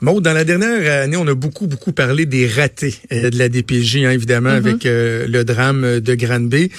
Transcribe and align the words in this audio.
Maud, 0.00 0.22
dans 0.22 0.32
la 0.32 0.44
dernière 0.44 1.02
année, 1.02 1.16
on 1.16 1.26
a 1.26 1.34
beaucoup, 1.34 1.66
beaucoup 1.66 1.92
parlé 1.92 2.26
des 2.26 2.46
ratés 2.46 2.94
euh, 3.12 3.30
de 3.30 3.38
la 3.38 3.48
DPJ, 3.48 3.96
hein, 4.04 4.10
évidemment, 4.10 4.48
Mm-hmm. 4.48 4.68
avec 4.68 4.86
euh, 4.86 5.26
le 5.28 5.44
drame 5.44 6.00
de 6.00 6.14
Granby. 6.14 6.70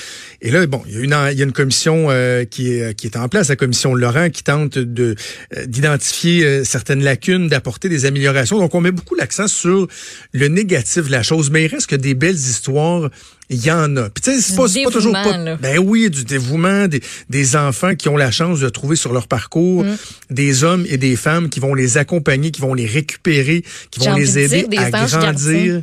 Et 0.41 0.51
là, 0.51 0.65
bon, 0.67 0.81
il 0.87 0.93
y 0.93 0.97
a 0.97 0.99
une, 1.01 1.15
il 1.33 1.37
y 1.37 1.41
a 1.41 1.45
une 1.45 1.51
commission 1.51 2.07
euh, 2.09 2.45
qui, 2.45 2.71
est, 2.71 2.93
qui 2.95 3.07
est 3.07 3.17
en 3.17 3.27
place, 3.27 3.49
la 3.49 3.55
commission 3.55 3.93
Laurent, 3.93 4.29
qui 4.29 4.43
tente 4.43 4.77
de 4.77 5.15
euh, 5.55 5.65
d'identifier 5.65 6.45
euh, 6.45 6.63
certaines 6.63 7.03
lacunes, 7.03 7.47
d'apporter 7.47 7.89
des 7.89 8.05
améliorations. 8.05 8.57
Donc, 8.57 8.73
on 8.73 8.81
met 8.81 8.91
beaucoup 8.91 9.15
l'accent 9.15 9.47
sur 9.47 9.87
le 10.31 10.47
négatif 10.47 11.07
de 11.07 11.11
la 11.11 11.23
chose, 11.23 11.51
mais 11.51 11.65
il 11.65 11.67
reste 11.67 11.87
que 11.87 11.95
des 11.95 12.13
belles 12.13 12.35
histoires. 12.35 13.09
Il 13.51 13.65
y 13.65 13.71
en 13.71 13.97
a. 13.97 14.09
Puis 14.09 14.21
tu 14.23 14.31
sais, 14.31 14.41
c'est 14.41 14.55
pas, 14.55 14.67
pas 14.85 14.91
toujours 14.91 15.13
pas. 15.13 15.55
Ben 15.59 15.79
oui, 15.79 16.09
du 16.09 16.23
dévouement, 16.23 16.87
des, 16.87 17.01
des 17.29 17.55
enfants 17.55 17.95
qui 17.95 18.07
ont 18.07 18.17
la 18.17 18.29
chance 18.31 18.59
de 18.59 18.69
trouver 18.69 18.95
sur 18.95 19.11
leur 19.13 19.27
parcours 19.27 19.83
Mm. 19.83 19.95
des 20.29 20.63
hommes 20.63 20.85
et 20.87 20.97
des 20.97 21.15
femmes 21.15 21.49
qui 21.49 21.59
vont 21.59 21.73
les 21.73 21.97
accompagner, 21.97 22.51
qui 22.51 22.61
vont 22.61 22.73
les 22.73 22.85
récupérer, 22.85 23.63
qui 23.91 23.99
vont 24.01 24.15
les 24.15 24.33
de 24.33 24.39
aider 24.39 24.63
dire 24.67 24.81
à 24.81 24.91
grandir. 24.91 25.81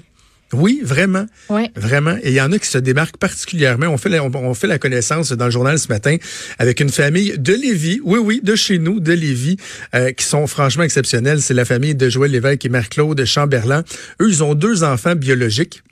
Oui, 0.52 0.80
vraiment. 0.84 1.26
Ouais. 1.48 1.70
Vraiment. 1.74 2.16
Et 2.22 2.28
il 2.28 2.34
y 2.34 2.40
en 2.40 2.52
a 2.52 2.58
qui 2.60 2.68
se 2.68 2.78
démarquent 2.78 3.16
particulièrement. 3.16 3.86
On 3.86 3.98
fait, 3.98 4.08
la, 4.08 4.22
on, 4.22 4.30
on 4.32 4.54
fait 4.54 4.68
la 4.68 4.78
connaissance 4.78 5.32
dans 5.32 5.46
le 5.46 5.50
journal 5.50 5.76
ce 5.76 5.88
matin 5.88 6.16
avec 6.60 6.78
une 6.78 6.90
famille 6.90 7.34
de 7.36 7.52
Lévis. 7.52 8.00
Oui, 8.04 8.20
oui, 8.22 8.40
de 8.44 8.54
chez 8.54 8.78
nous, 8.78 9.00
de 9.00 9.12
Lévis, 9.12 9.56
euh, 9.96 10.12
qui 10.12 10.24
sont 10.24 10.46
franchement 10.46 10.84
exceptionnels. 10.84 11.42
C'est 11.42 11.52
la 11.54 11.64
famille 11.64 11.96
de 11.96 12.08
Joël 12.08 12.30
Lévesque 12.30 12.64
et 12.64 12.68
Marc-Claude 12.68 13.24
Chamberlain. 13.24 13.82
Eux, 14.22 14.28
ils 14.28 14.44
ont 14.44 14.54
deux 14.54 14.84
enfants 14.84 15.16
biologiques. 15.16 15.82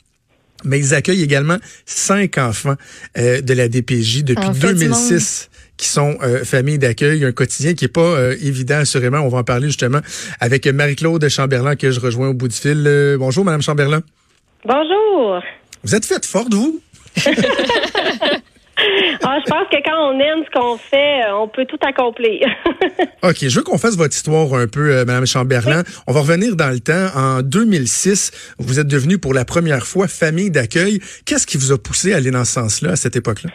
Mais 0.65 0.79
ils 0.79 0.95
accueillent 0.95 1.23
également 1.23 1.59
cinq 1.87 2.39
enfants 2.39 2.77
euh, 3.19 3.41
de 3.41 3.55
la 3.55 3.69
DPJ 3.69 4.25
depuis 4.25 4.45
En 4.45 4.55
fait 4.55 4.73
du 4.75 4.85
2006 4.85 5.51
qui 5.77 5.89
sont 5.89 6.17
euh, 6.23 6.45
famille 6.45 6.79
d'accueil, 6.79 7.25
un 7.25 7.33
quotidien 7.33 7.75
qui 7.75 7.87
est 7.87 7.89
pas 7.89 8.01
euh, 8.01 8.37
évident 8.41 8.77
assurément. 8.77 9.19
On 9.19 9.29
va 9.29 9.39
en 9.39 9.45
parler 9.45 9.67
justement 9.67 10.01
avec 10.41 10.67
Marie-Claude 10.67 11.29
Chamberlain 11.29 11.77
que 11.77 11.91
je 11.91 12.01
rejoins 12.01 12.29
au 12.29 12.35
bout 12.35 12.49
du 12.49 12.57
fil. 12.57 12.85
Euh, 12.87 13.17
bonjour 13.19 13.45
Madame 13.45 13.63
Chamberlain. 13.63 14.03
Bonjour. 14.65 15.43
Vous 15.83 15.95
êtes 15.95 16.07
faite 16.07 16.27
forte 16.27 16.55
vous? 16.55 16.81
Ah, 19.23 19.39
je 19.45 19.51
pense 19.51 19.69
que 19.71 19.77
quand 19.85 20.13
on 20.13 20.19
aime 20.21 20.45
ce 20.45 20.51
qu'on 20.51 20.77
fait, 20.77 21.23
euh, 21.25 21.37
on 21.37 21.49
peut 21.49 21.65
tout 21.65 21.79
accomplir. 21.87 22.47
OK, 23.23 23.37
je 23.49 23.57
veux 23.57 23.63
qu'on 23.63 23.79
fasse 23.79 23.97
votre 23.97 24.15
histoire 24.15 24.53
un 24.55 24.67
peu, 24.67 24.91
euh, 24.91 25.05
Madame 25.05 25.27
Chamberlain. 25.27 25.83
On 26.07 26.13
va 26.13 26.21
revenir 26.21 26.57
dans 26.57 26.71
le 26.71 26.81
temps. 26.81 27.09
En 27.15 27.43
2006, 27.43 28.55
vous 28.59 28.81
êtes 28.81 28.89
devenue 28.89 29.19
pour 29.19 29.33
la 29.33 29.45
première 29.45 29.87
fois 29.87 30.09
famille 30.09 30.51
d'accueil. 30.51 31.01
Qu'est-ce 31.25 31.47
qui 31.47 31.57
vous 31.57 31.73
a 31.73 31.79
poussé 31.79 32.13
à 32.13 32.17
aller 32.17 32.31
dans 32.31 32.45
ce 32.45 32.53
sens-là, 32.53 32.93
à 32.93 32.97
cette 32.97 33.17
époque-là? 33.17 33.51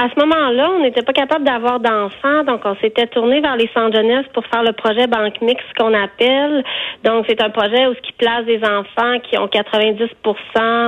À 0.00 0.08
ce 0.14 0.20
moment-là, 0.20 0.70
on 0.76 0.82
n'était 0.82 1.02
pas 1.02 1.12
capable 1.12 1.44
d'avoir 1.44 1.80
d'enfants, 1.80 2.44
donc 2.44 2.60
on 2.64 2.76
s'était 2.76 3.08
tourné 3.08 3.40
vers 3.40 3.56
les 3.56 3.68
centres 3.74 3.96
jeunesse 3.96 4.26
pour 4.32 4.46
faire 4.46 4.62
le 4.62 4.72
projet 4.72 5.08
Banque 5.08 5.40
Mix 5.42 5.60
qu'on 5.76 5.92
appelle. 5.92 6.62
Donc 7.02 7.24
c'est 7.28 7.42
un 7.42 7.50
projet 7.50 7.88
où 7.88 7.94
ce 7.94 8.00
qui 8.02 8.12
place 8.12 8.44
des 8.44 8.60
enfants 8.62 9.18
qui 9.24 9.36
ont 9.38 9.48
90% 9.48 10.06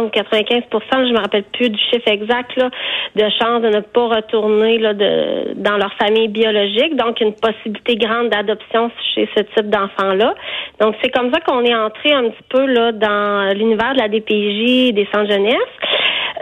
ou 0.02 0.08
95% 0.10 1.08
je 1.08 1.12
me 1.12 1.18
rappelle 1.18 1.42
plus 1.42 1.70
du 1.70 1.78
chiffre 1.90 2.06
exact 2.06 2.54
là, 2.56 2.70
de 3.16 3.24
chance 3.40 3.62
de 3.62 3.70
ne 3.70 3.80
pas 3.80 4.06
retourner 4.06 4.78
là, 4.78 4.94
de, 4.94 5.54
dans 5.54 5.76
leur 5.76 5.92
famille 5.94 6.28
biologique. 6.28 6.94
Donc 6.94 7.20
une 7.20 7.34
possibilité 7.34 7.96
grande 7.96 8.28
d'adoption 8.28 8.92
chez 9.16 9.28
ce 9.36 9.42
type 9.42 9.70
d'enfants-là. 9.70 10.36
Donc 10.78 10.94
c'est 11.02 11.10
comme 11.10 11.32
ça 11.34 11.40
qu'on 11.40 11.64
est 11.64 11.74
entré 11.74 12.12
un 12.12 12.28
petit 12.28 12.44
peu 12.48 12.64
là 12.64 12.92
dans 12.92 13.52
l'univers 13.56 13.92
de 13.94 13.98
la 13.98 14.08
DPJ 14.08 14.94
des 14.94 15.08
centres 15.12 15.32
jeunesse. 15.32 15.56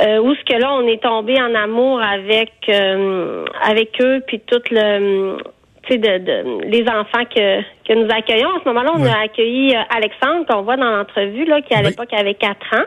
Euh, 0.01 0.19
où 0.21 0.33
ce 0.33 0.45
que 0.45 0.57
là 0.61 0.73
on 0.75 0.87
est 0.87 1.03
tombé 1.03 1.35
en 1.41 1.53
amour 1.57 2.01
avec 2.01 2.53
euh, 2.69 3.45
avec 3.63 4.01
eux 4.01 4.23
puis 4.29 4.39
tout 4.41 4.63
le 4.71 5.39
tu 5.83 5.95
sais 5.95 5.99
de, 5.99 6.19
de 6.19 6.65
les 6.69 6.83
enfants 6.89 7.25
que 7.35 7.61
que 7.87 7.95
nous 7.95 8.09
accueillons. 8.15 8.49
À 8.51 8.61
ce 8.63 8.69
moment-là 8.69 8.91
on 8.95 9.03
Ouais. 9.03 9.11
a 9.11 9.23
accueilli 9.25 9.75
euh, 9.75 9.81
Alexandre 9.91 10.47
qu'on 10.47 10.63
voit 10.63 10.77
dans 10.77 10.91
l'entrevue 10.97 11.45
là 11.47 11.61
qui 11.63 11.75
à 11.75 11.79
Oui. 11.79 11.87
l'époque 11.89 12.13
avait 12.13 12.35
quatre 12.35 12.67
ans. 12.75 12.85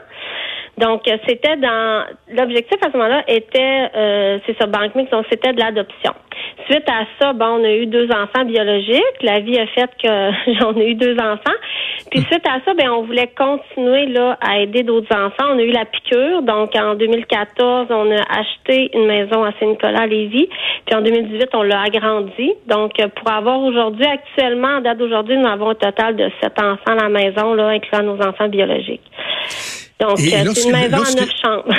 Donc 0.78 1.06
euh, 1.10 1.18
c'était 1.28 1.58
dans 1.58 2.06
l'objectif 2.32 2.78
à 2.82 2.90
ce 2.92 2.98
moment-là 2.98 3.24
était 3.28 3.90
euh, 3.94 4.40
c'est 4.46 4.58
ça 4.58 4.68
Banque 4.68 4.96
Mix 4.96 5.12
donc 5.12 5.26
c'était 5.30 5.52
de 5.52 5.60
l'adoption. 5.60 6.14
Suite 6.70 6.88
à 6.90 7.04
ça 7.20 7.34
bon 7.34 7.60
on 7.60 7.64
a 7.66 7.72
eu 7.72 7.88
deux 7.88 8.08
enfants 8.10 8.46
biologiques. 8.46 9.22
La 9.22 9.42
vie 9.42 9.60
a 9.60 9.68
fait 9.68 9.90
que 10.02 10.54
j'en 10.62 10.74
ai 10.78 10.92
eu 10.92 10.96
deux 10.96 11.16
enfants 11.20 11.60
puis 12.10 12.22
suite 12.22 12.46
à 12.48 12.60
ça 12.66 12.74
ben 12.74 12.90
on 12.90 13.04
voulait 13.04 13.32
continuer 13.38 14.08
là 14.08 14.38
à 14.42 14.60
aider 14.60 14.84
d'autres 14.84 15.14
enfants. 15.16 15.52
On 15.54 15.60
a 15.60 15.64
eu 15.64 15.72
la 15.72 15.86
piqûre. 15.86 16.42
Donc 16.42 16.76
en 16.76 16.96
2014 16.96 17.88
on 17.90 18.12
a 18.12 18.22
acheté 18.40 18.90
une 18.94 19.06
maison 19.06 19.44
à 19.44 19.52
Saint-Nicolas 19.60 20.02
à 20.02 20.08
Lévis. 20.08 20.50
Puis 20.86 20.96
en 20.96 21.02
2018 21.02 21.50
on 21.54 21.64
l'a 21.64 21.82
agrandi 21.82 22.54
donc 22.68 23.00
euh, 23.00 23.08
pour 23.08 23.32
avoir 23.32 23.60
aujourd'hui 23.60 24.06
actuellement 24.06 24.78
en 24.78 24.82
date 24.82 24.98
d'aujourd'hui 24.98 25.38
nous 25.38 25.48
avons 25.48 25.70
un 25.70 25.76
total 25.76 26.16
de 26.16 26.30
sept 26.42 26.58
enfants 26.60 26.80
à 26.88 26.96
la 26.96 27.10
maison 27.10 27.54
là 27.54 27.68
incluant 27.68 28.04
nos 28.04 28.22
enfants 28.22 28.48
biologiques 28.48 29.02
donc 30.02 30.20
Et 30.20 30.32
c'est 30.32 30.44
lorsque- 30.44 30.66
une 30.66 30.72
maison 30.72 30.98
lorsque- 30.98 31.18
à 31.18 31.22
neuf 31.22 31.30
chambres 31.42 31.74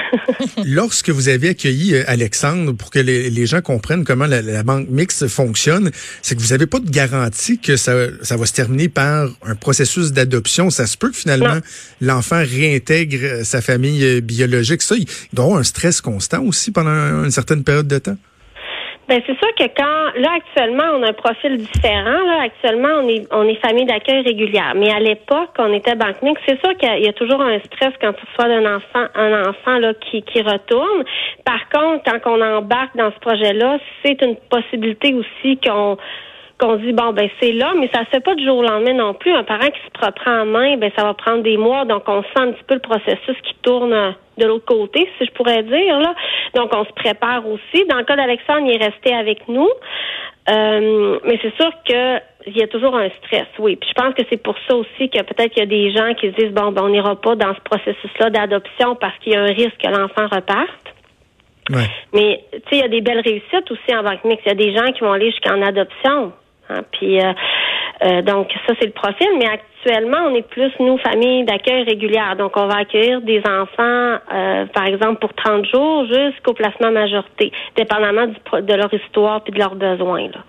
Lorsque 0.64 1.10
vous 1.10 1.28
avez 1.28 1.50
accueilli 1.50 1.94
euh, 1.94 2.04
Alexandre, 2.06 2.72
pour 2.72 2.90
que 2.90 2.98
les, 2.98 3.28
les 3.30 3.46
gens 3.46 3.60
comprennent 3.60 4.04
comment 4.04 4.26
la, 4.26 4.40
la 4.42 4.62
banque 4.62 4.88
mixte 4.88 5.26
fonctionne, 5.28 5.90
c'est 6.22 6.34
que 6.36 6.40
vous 6.40 6.48
n'avez 6.48 6.66
pas 6.66 6.78
de 6.80 6.88
garantie 6.90 7.58
que 7.58 7.76
ça, 7.76 7.92
ça 8.22 8.36
va 8.36 8.46
se 8.46 8.52
terminer 8.52 8.88
par 8.88 9.28
un 9.44 9.54
processus 9.54 10.12
d'adoption. 10.12 10.70
Ça 10.70 10.86
se 10.86 10.96
peut 10.96 11.10
que 11.10 11.16
finalement 11.16 11.58
l'enfant 12.00 12.38
réintègre 12.44 13.18
euh, 13.22 13.44
sa 13.44 13.60
famille 13.60 14.04
euh, 14.04 14.20
biologique. 14.20 14.82
Ça, 14.82 14.94
il, 14.96 15.06
doit 15.32 15.44
avoir 15.46 15.60
un 15.60 15.64
stress 15.64 16.00
constant 16.00 16.42
aussi 16.44 16.70
pendant 16.70 17.24
une 17.24 17.30
certaine 17.30 17.64
période 17.64 17.88
de 17.88 17.98
temps. 17.98 18.16
Ben 19.08 19.20
c'est 19.26 19.36
sûr 19.36 19.54
que 19.56 19.64
quand 19.76 20.20
là 20.20 20.30
actuellement 20.36 20.84
on 20.94 21.02
a 21.02 21.08
un 21.08 21.12
profil 21.12 21.56
différent 21.56 22.24
là. 22.24 22.42
Actuellement 22.42 23.00
on 23.02 23.08
est 23.08 23.26
on 23.32 23.42
est 23.48 23.56
famille 23.56 23.84
d'accueil 23.84 24.22
régulière. 24.22 24.74
Mais 24.76 24.92
à 24.92 25.00
l'époque 25.00 25.50
on 25.58 25.72
était 25.72 25.96
banque 25.96 26.22
mixte. 26.22 26.44
C'est 26.48 26.60
sûr 26.60 26.76
qu'il 26.76 27.04
y 27.04 27.08
a 27.08 27.12
toujours 27.12 27.40
un 27.40 27.58
stress 27.60 27.92
quand 28.00 28.12
tu 28.12 28.24
reçois 28.26 28.54
un 28.54 28.76
enfant 28.76 29.06
un 29.14 29.48
enfant 29.48 29.78
là 29.78 29.92
qui 29.94 30.22
qui 30.22 30.40
retourne. 30.40 31.04
Par 31.44 31.68
contre 31.68 32.04
quand 32.04 32.30
on 32.30 32.40
embarque 32.40 32.96
dans 32.96 33.10
ce 33.12 33.18
projet 33.18 33.52
là 33.52 33.78
c'est 34.04 34.22
une 34.22 34.36
possibilité 34.48 35.14
aussi 35.14 35.58
qu'on 35.58 35.98
qu'on 36.62 36.76
dit 36.76 36.92
bon 36.92 37.12
ben 37.12 37.28
c'est 37.40 37.52
là, 37.52 37.72
mais 37.76 37.90
ça 37.92 38.04
se 38.04 38.10
fait 38.10 38.20
pas 38.20 38.36
du 38.36 38.44
jour 38.44 38.58
au 38.58 38.62
lendemain 38.62 38.94
non 38.94 39.14
plus. 39.14 39.32
Un 39.32 39.42
parent 39.42 39.66
qui 39.66 39.80
se 39.80 40.06
reprend 40.06 40.42
en 40.42 40.46
main, 40.46 40.76
ben 40.76 40.92
ça 40.96 41.02
va 41.04 41.14
prendre 41.14 41.42
des 41.42 41.56
mois, 41.56 41.84
donc 41.84 42.04
on 42.06 42.22
sent 42.22 42.28
un 42.36 42.52
petit 42.52 42.64
peu 42.68 42.74
le 42.74 42.80
processus 42.80 43.36
qui 43.42 43.54
tourne 43.62 43.92
euh, 43.92 44.12
de 44.38 44.46
l'autre 44.46 44.64
côté, 44.64 45.08
si 45.18 45.26
je 45.26 45.32
pourrais 45.32 45.62
dire 45.64 45.98
là. 45.98 46.14
Donc 46.54 46.70
on 46.74 46.84
se 46.84 46.92
prépare 46.92 47.46
aussi. 47.46 47.84
Dans 47.88 47.96
le 47.98 48.04
cas 48.04 48.16
d'Alexandre, 48.16 48.66
il 48.66 48.80
est 48.80 48.84
resté 48.84 49.14
avec 49.14 49.48
nous, 49.48 49.68
Euh, 50.50 51.20
mais 51.24 51.38
c'est 51.40 51.54
sûr 51.54 51.70
que 51.88 52.18
il 52.48 52.56
y 52.58 52.62
a 52.64 52.66
toujours 52.66 52.96
un 52.96 53.08
stress, 53.10 53.46
oui. 53.60 53.76
Puis 53.76 53.88
je 53.90 53.94
pense 53.94 54.12
que 54.14 54.22
c'est 54.28 54.42
pour 54.42 54.56
ça 54.66 54.74
aussi 54.74 55.08
que 55.08 55.22
peut-être 55.22 55.52
qu'il 55.52 55.60
y 55.60 55.62
a 55.62 55.66
des 55.66 55.92
gens 55.92 56.12
qui 56.14 56.26
se 56.30 56.34
disent 56.34 56.52
bon 56.52 56.72
ben 56.72 56.82
on 56.82 56.88
n'ira 56.88 57.14
pas 57.14 57.36
dans 57.36 57.54
ce 57.54 57.60
processus-là 57.60 58.30
d'adoption 58.30 58.96
parce 58.96 59.16
qu'il 59.20 59.34
y 59.34 59.36
a 59.36 59.42
un 59.42 59.54
risque 59.54 59.78
que 59.78 59.88
l'enfant 59.88 60.26
reparte. 60.26 60.86
Ouais. 61.70 61.86
Mais 62.12 62.44
tu 62.52 62.58
sais, 62.58 62.64
il 62.72 62.78
y 62.80 62.82
a 62.82 62.88
des 62.88 63.00
belles 63.02 63.20
réussites 63.20 63.70
aussi 63.70 63.94
en 63.96 64.02
banque 64.02 64.24
mixte. 64.24 64.44
Il 64.46 64.48
y 64.48 64.52
a 64.52 64.54
des 64.56 64.74
gens 64.74 64.90
qui 64.92 65.00
vont 65.00 65.12
aller 65.12 65.30
jusqu'en 65.30 65.62
adoption. 65.62 66.32
hein. 66.70 66.82
Puis 66.90 67.20
euh, 67.20 67.32
euh, 68.04 68.22
donc 68.22 68.48
ça 68.66 68.74
c'est 68.80 68.86
le 68.86 68.92
profil. 68.92 69.26
Mais 69.38 69.46
actuellement, 69.46 70.18
on 70.30 70.34
est 70.34 70.46
plus 70.48 70.70
nous 70.80 70.98
famille 70.98 71.44
d'accueil 71.44 71.82
régulière. 71.84 72.36
Donc 72.36 72.52
on 72.56 72.66
va 72.66 72.78
accueillir 72.78 73.20
des 73.20 73.40
enfants, 73.40 74.18
euh, 74.34 74.66
par 74.74 74.86
exemple 74.86 75.20
pour 75.20 75.32
30 75.34 75.66
jours 75.66 76.06
jusqu'au 76.06 76.54
placement 76.54 76.90
majorité, 76.92 77.52
dépendamment 77.76 78.26
du 78.26 78.62
de 78.62 78.74
leur 78.74 78.92
histoire 78.92 79.42
puis 79.44 79.52
de 79.52 79.58
leurs 79.58 79.74
besoins. 79.76 80.28
Là. 80.28 80.44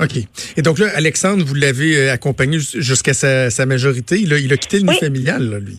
OK. 0.00 0.16
Et 0.56 0.62
donc 0.62 0.78
là, 0.80 0.86
Alexandre, 0.96 1.44
vous 1.44 1.54
l'avez 1.54 1.96
euh, 1.96 2.12
accompagné 2.12 2.58
jus- 2.58 2.82
jusqu'à 2.82 3.14
sa, 3.14 3.48
sa 3.50 3.64
majorité. 3.64 4.16
Il 4.18 4.32
a, 4.32 4.38
il 4.38 4.52
a 4.52 4.56
quitté 4.56 4.78
le 4.78 4.82
nid 4.84 4.88
Oui. 4.90 4.98
familial, 4.98 5.42
là, 5.50 5.58
lui. 5.60 5.78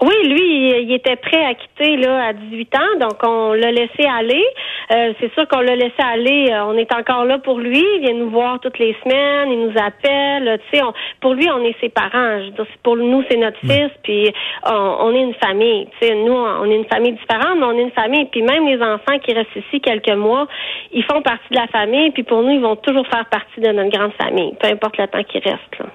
Oui, 0.00 0.14
lui, 0.28 0.82
il, 0.82 0.92
était 0.92 1.16
prêt 1.16 1.44
à 1.44 1.54
quitter 1.54 1.96
là 1.96 2.26
à 2.28 2.32
18 2.32 2.74
ans, 2.76 2.98
donc 3.00 3.18
on 3.24 3.52
l'a 3.52 3.72
laissé 3.72 4.04
aller. 4.06 4.44
Euh, 4.92 5.12
c'est 5.18 5.32
sûr 5.34 5.48
qu'on 5.48 5.60
l'a 5.60 5.74
laissé 5.74 5.98
aller. 5.98 6.52
euh, 6.52 6.66
on 6.66 6.78
est 6.78 6.92
encore 6.94 7.24
là 7.24 7.38
pour 7.38 7.58
lui. 7.58 7.84
Il 7.96 8.00
vient 8.02 8.14
nous 8.14 8.30
voir 8.30 8.60
toutes 8.60 8.78
les 8.78 8.94
semaines. 9.02 9.50
Il 9.50 9.58
nous 9.66 9.74
appelle. 9.76 10.60
Tu 10.70 10.78
sais, 10.78 10.84
pour 11.20 11.34
lui, 11.34 11.50
on 11.50 11.64
est 11.64 11.74
ses 11.80 11.88
parents. 11.88 12.38
Je 12.38 12.44
veux 12.44 12.50
dire, 12.52 12.66
pour 12.84 12.96
nous, 12.96 13.24
c'est 13.28 13.38
notre 13.38 13.58
fils. 13.58 13.90
Puis 14.04 14.32
on, 14.64 14.96
on 15.00 15.14
est 15.16 15.22
une 15.22 15.34
famille. 15.34 15.88
Tu 16.00 16.06
sais, 16.06 16.14
nous, 16.14 16.32
on 16.32 16.70
est 16.70 16.76
une 16.76 16.86
famille 16.86 17.12
différente, 17.14 17.58
mais 17.58 17.64
on 17.64 17.76
est 17.78 17.82
une 17.82 17.90
famille. 17.90 18.26
Puis 18.26 18.42
même 18.42 18.68
les 18.68 18.80
enfants 18.80 19.18
qui 19.18 19.34
restent 19.34 19.56
ici 19.56 19.80
quelques 19.80 20.16
mois, 20.16 20.46
ils 20.92 21.02
font 21.04 21.22
partie 21.22 21.48
de 21.50 21.56
la 21.56 21.66
famille. 21.66 22.12
Puis 22.12 22.22
pour 22.22 22.42
nous, 22.42 22.50
ils 22.50 22.62
vont 22.62 22.76
toujours 22.76 23.06
faire 23.08 23.26
partie 23.26 23.60
de 23.60 23.72
notre 23.72 23.90
grande 23.90 24.12
famille, 24.12 24.54
peu 24.60 24.68
importe 24.68 24.96
le 24.96 25.08
temps 25.08 25.24
qu'ils 25.24 25.42
restent. 25.42 25.78
Là. 25.80 25.86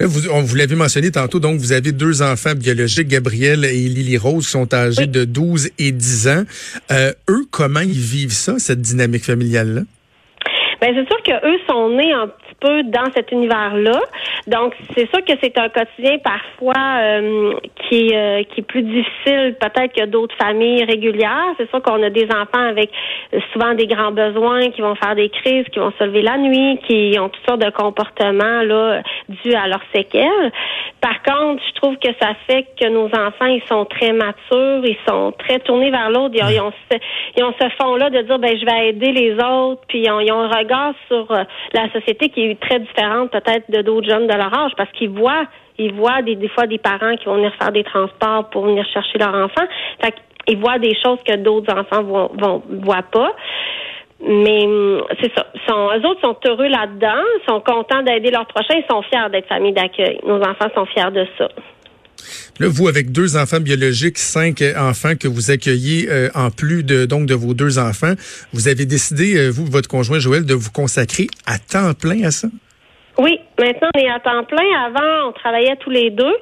Vous, 0.00 0.28
on 0.28 0.42
vous 0.42 0.56
l'avez 0.56 0.76
mentionné 0.76 1.10
tantôt, 1.10 1.40
donc 1.40 1.58
vous 1.58 1.72
avez 1.72 1.92
deux 1.92 2.22
enfants 2.22 2.54
biologiques, 2.54 3.08
Gabriel 3.08 3.64
et 3.64 3.88
Lily 3.88 4.16
Rose, 4.18 4.46
qui 4.46 4.52
sont 4.52 4.72
âgés 4.74 5.06
de 5.06 5.24
12 5.24 5.70
et 5.78 5.92
10 5.92 6.28
ans. 6.28 6.44
Euh, 6.90 7.12
eux, 7.28 7.44
comment 7.50 7.80
ils 7.80 7.92
vivent 7.92 8.32
ça, 8.32 8.58
cette 8.58 8.80
dynamique 8.80 9.24
familiale-là? 9.24 9.82
Ben 10.80 10.94
c'est 10.94 11.06
sûr 11.06 11.22
qu'eux 11.22 11.58
sont 11.68 11.90
nés 11.90 12.12
petit 12.26 12.49
dans 12.60 13.10
cet 13.14 13.32
univers-là. 13.32 14.00
Donc, 14.46 14.74
c'est 14.94 15.08
sûr 15.10 15.24
que 15.24 15.32
c'est 15.42 15.56
un 15.58 15.68
quotidien 15.68 16.18
parfois 16.18 16.74
euh, 16.76 17.52
qui, 17.88 18.14
euh, 18.14 18.42
qui 18.44 18.60
est 18.60 18.66
plus 18.66 18.82
difficile 18.82 19.56
peut-être 19.60 19.94
que 19.94 20.06
d'autres 20.06 20.36
familles 20.36 20.84
régulières. 20.84 21.54
C'est 21.56 21.68
sûr 21.70 21.82
qu'on 21.82 22.02
a 22.02 22.10
des 22.10 22.28
enfants 22.30 22.66
avec 22.68 22.90
souvent 23.52 23.74
des 23.74 23.86
grands 23.86 24.12
besoins, 24.12 24.70
qui 24.70 24.80
vont 24.80 24.94
faire 24.94 25.14
des 25.14 25.28
crises, 25.28 25.66
qui 25.72 25.78
vont 25.78 25.92
se 25.98 26.04
lever 26.04 26.22
la 26.22 26.38
nuit, 26.38 26.78
qui 26.86 27.16
ont 27.18 27.28
toutes 27.28 27.46
sortes 27.46 27.64
de 27.64 27.70
comportements 27.70 28.62
là 28.62 29.02
dus 29.28 29.54
à 29.54 29.68
leurs 29.68 29.82
séquelles. 29.94 30.52
Par 31.00 31.22
contre, 31.22 31.62
je 31.68 31.80
trouve 31.80 31.96
que 31.96 32.10
ça 32.20 32.34
fait 32.46 32.66
que 32.78 32.88
nos 32.88 33.06
enfants, 33.06 33.46
ils 33.46 33.62
sont 33.68 33.84
très 33.84 34.12
matures, 34.12 34.84
ils 34.84 34.98
sont 35.08 35.32
très 35.38 35.58
tournés 35.60 35.90
vers 35.90 36.10
l'autre. 36.10 36.34
Ils, 36.34 36.60
ont 36.60 36.72
ce, 36.90 36.98
ils 37.36 37.44
ont 37.44 37.54
ce 37.60 37.68
fond-là 37.80 38.10
de 38.10 38.22
dire, 38.22 38.38
ben 38.38 38.56
je 38.58 38.64
vais 38.64 38.88
aider 38.88 39.12
les 39.12 39.32
autres, 39.34 39.80
puis 39.88 40.02
ils 40.02 40.10
ont, 40.10 40.20
ils 40.20 40.32
ont 40.32 40.40
un 40.40 40.48
regard 40.48 40.92
sur 41.08 41.30
euh, 41.30 41.44
la 41.72 41.90
société 41.92 42.28
qui 42.28 42.49
est 42.49 42.49
très 42.56 42.80
différente 42.80 43.30
peut-être 43.30 43.70
de 43.70 43.82
d'autres 43.82 44.08
jeunes 44.08 44.26
de 44.26 44.34
leur 44.34 44.52
âge, 44.56 44.72
parce 44.76 44.90
qu'ils 44.92 45.10
voient, 45.10 45.46
ils 45.78 45.92
voient 45.92 46.22
des, 46.22 46.36
des 46.36 46.48
fois 46.48 46.66
des 46.66 46.78
parents 46.78 47.16
qui 47.16 47.26
vont 47.26 47.36
venir 47.36 47.52
faire 47.60 47.72
des 47.72 47.84
transports 47.84 48.50
pour 48.50 48.66
venir 48.66 48.86
chercher 48.92 49.18
leur 49.18 49.34
enfant. 49.34 49.66
Fait 50.02 50.14
qu'ils 50.46 50.58
voient 50.58 50.78
des 50.78 50.96
choses 51.04 51.18
que 51.26 51.36
d'autres 51.36 51.72
enfants 51.72 52.02
vont, 52.02 52.30
vont 52.34 52.62
voient 52.82 53.06
pas. 53.10 53.32
Mais 54.22 54.68
c'est 55.20 55.32
ça. 55.34 55.46
Sont, 55.66 55.88
eux 55.96 56.06
autres 56.06 56.20
sont 56.22 56.36
heureux 56.46 56.68
là-dedans, 56.68 57.22
sont 57.48 57.60
contents 57.60 58.02
d'aider 58.02 58.30
leurs 58.30 58.46
prochains, 58.46 58.76
ils 58.76 58.84
sont 58.90 59.02
fiers 59.02 59.30
d'être 59.30 59.48
famille 59.48 59.72
d'accueil. 59.72 60.20
Nos 60.26 60.40
enfants 60.40 60.68
sont 60.74 60.84
fiers 60.86 61.10
de 61.10 61.26
ça. 61.38 61.48
Là, 62.60 62.66
vous, 62.68 62.88
avec 62.88 63.10
deux 63.10 63.38
enfants 63.38 63.58
biologiques, 63.58 64.18
cinq 64.18 64.62
enfants 64.76 65.16
que 65.18 65.26
vous 65.26 65.50
accueillez 65.50 66.10
euh, 66.10 66.28
en 66.34 66.50
plus 66.50 66.84
de 66.84 67.06
donc 67.06 67.24
de 67.24 67.32
vos 67.32 67.54
deux 67.54 67.78
enfants, 67.78 68.12
vous 68.52 68.68
avez 68.68 68.84
décidé, 68.84 69.38
euh, 69.38 69.48
vous, 69.48 69.64
votre 69.64 69.88
conjoint 69.88 70.18
Joël, 70.18 70.44
de 70.44 70.52
vous 70.52 70.70
consacrer 70.70 71.28
à 71.46 71.58
temps 71.58 71.94
plein 71.94 72.22
à 72.24 72.30
ça? 72.30 72.48
Oui, 73.16 73.40
maintenant 73.58 73.88
on 73.94 73.98
est 73.98 74.10
à 74.10 74.20
temps 74.20 74.44
plein. 74.44 74.68
Avant, 74.84 75.28
on 75.28 75.32
travaillait 75.32 75.76
tous 75.76 75.88
les 75.88 76.10
deux. 76.10 76.36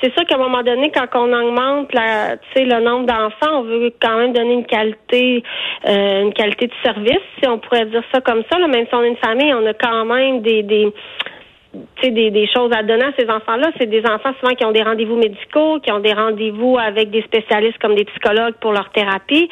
C'est 0.00 0.12
sûr 0.14 0.24
qu'à 0.26 0.36
un 0.36 0.38
moment 0.38 0.62
donné, 0.62 0.92
quand 0.94 1.08
on 1.14 1.32
augmente 1.32 1.92
la, 1.92 2.36
le 2.54 2.84
nombre 2.84 3.06
d'enfants, 3.06 3.60
on 3.60 3.62
veut 3.64 3.92
quand 4.00 4.16
même 4.16 4.32
donner 4.32 4.54
une 4.54 4.66
qualité, 4.66 5.42
euh, 5.88 6.22
une 6.22 6.34
qualité 6.34 6.68
de 6.68 6.72
service, 6.84 7.24
si 7.40 7.48
on 7.48 7.58
pourrait 7.58 7.86
dire 7.86 8.04
ça 8.12 8.20
comme 8.20 8.44
ça. 8.48 8.60
Là. 8.60 8.68
Même 8.68 8.86
si 8.88 8.94
on 8.94 9.02
est 9.02 9.08
une 9.08 9.16
famille, 9.16 9.52
on 9.52 9.66
a 9.66 9.74
quand 9.74 10.04
même 10.04 10.40
des, 10.40 10.62
des 10.62 10.92
des, 12.02 12.30
des 12.30 12.46
choses 12.48 12.72
à 12.72 12.82
donner 12.82 13.04
à 13.04 13.12
ces 13.18 13.28
enfants-là. 13.28 13.70
C'est 13.78 13.86
des 13.86 14.02
enfants 14.06 14.32
souvent 14.40 14.54
qui 14.54 14.64
ont 14.64 14.72
des 14.72 14.82
rendez-vous 14.82 15.16
médicaux, 15.16 15.80
qui 15.80 15.92
ont 15.92 16.00
des 16.00 16.12
rendez-vous 16.12 16.76
avec 16.78 17.10
des 17.10 17.22
spécialistes 17.22 17.78
comme 17.80 17.94
des 17.94 18.04
psychologues 18.04 18.54
pour 18.60 18.72
leur 18.72 18.90
thérapie. 18.90 19.48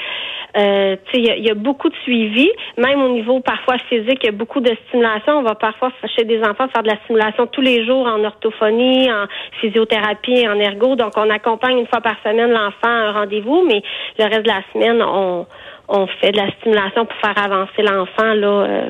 Euh, 0.56 0.96
il 1.14 1.44
y, 1.44 1.50
a 1.50 1.54
beaucoup 1.54 1.88
de 1.88 1.94
suivi, 2.02 2.50
même 2.76 3.02
au 3.02 3.08
niveau 3.08 3.40
parfois 3.40 3.78
physique, 3.88 4.19
il 4.22 4.26
y 4.26 4.28
a 4.28 4.32
beaucoup 4.32 4.60
de 4.60 4.74
stimulation. 4.88 5.38
On 5.38 5.42
va 5.42 5.54
parfois 5.54 5.90
chez 6.14 6.24
des 6.24 6.40
enfants 6.42 6.69
faire 6.69 6.82
de 6.82 6.88
la 6.88 6.96
stimulation 7.04 7.46
tous 7.46 7.62
les 7.62 7.86
jours 7.86 8.06
en 8.06 8.22
orthophonie, 8.22 9.10
en 9.10 9.24
physiothérapie, 9.60 10.46
en 10.46 10.60
ergo. 10.60 10.94
Donc 10.94 11.12
on 11.16 11.30
accompagne 11.30 11.78
une 11.78 11.86
fois 11.86 12.02
par 12.02 12.16
semaine 12.22 12.50
l'enfant 12.50 12.84
à 12.84 13.08
un 13.08 13.12
rendez-vous, 13.12 13.64
mais 13.66 13.82
le 14.19 14.24
reste 14.24 14.42
de 14.42 14.48
la 14.48 14.62
semaine, 14.72 15.02
on, 15.02 15.46
on 15.88 16.06
fait 16.06 16.32
de 16.32 16.36
la 16.36 16.50
stimulation 16.60 17.06
pour 17.06 17.16
faire 17.16 17.42
avancer 17.42 17.82
l'enfant 17.82 18.34
là. 18.34 18.66
Euh, 18.66 18.88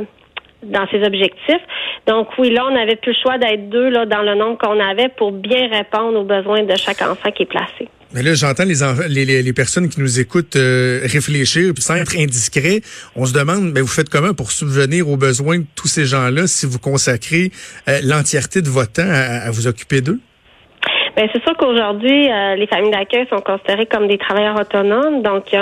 dans 0.63 0.87
ses 0.89 1.03
objectifs. 1.03 1.63
Donc 2.07 2.29
oui, 2.39 2.51
là, 2.51 2.67
on 2.67 2.75
n'avait 2.75 2.97
plus 2.97 3.13
le 3.13 3.19
choix 3.23 3.39
d'être 3.39 3.69
deux 3.69 3.89
là, 3.89 4.07
dans 4.07 4.23
le 4.23 4.35
nombre 4.35 4.59
qu'on 4.59 4.79
avait 4.81 5.09
pour 5.09 5.33
bien 5.33 5.69
répondre 5.69 6.19
aux 6.19 6.25
besoins 6.25 6.63
de 6.63 6.77
chaque 6.77 7.03
enfant 7.03 7.31
qui 7.31 7.45
est 7.45 7.47
placé. 7.47 7.89
Mais 8.15 8.23
là, 8.23 8.35
j'entends 8.35 8.65
les, 8.65 9.25
les, 9.25 9.43
les, 9.43 9.53
personnes 9.55 9.89
qui 9.89 9.99
nous 9.99 10.21
écoutent 10.21 10.57
euh, 10.57 11.01
réfléchir, 11.05 11.73
sans 11.79 11.95
être 11.95 12.15
indiscret. 12.19 12.83
On 13.17 13.25
se 13.25 13.33
demande, 13.33 13.73
mais 13.73 13.81
vous 13.81 13.87
faites 13.87 14.11
comment 14.11 14.35
pour 14.35 14.53
subvenir 14.53 15.09
aux 15.09 15.17
besoins 15.17 15.61
de 15.61 15.65
tous 15.75 15.89
ces 15.89 16.05
gens-là 16.05 16.47
si 16.47 16.67
vous 16.67 16.79
consacrez 16.79 17.51
euh, 17.89 18.01
l'entièreté 18.03 18.61
de 18.61 18.69
votre 18.69 18.93
temps 18.93 19.09
à 19.09 19.51
vous 19.51 19.67
occuper 19.67 20.03
d'eux? 20.03 20.21
Ben 21.17 21.29
c'est 21.33 21.43
sûr 21.43 21.55
qu'aujourd'hui, 21.57 22.31
euh, 22.31 22.55
les 22.55 22.67
familles 22.67 22.91
d'accueil 22.91 23.27
sont 23.29 23.41
considérées 23.41 23.87
comme 23.87 24.07
des 24.07 24.19
travailleurs 24.19 24.59
autonomes. 24.59 25.23
Donc, 25.23 25.53
il 25.53 25.57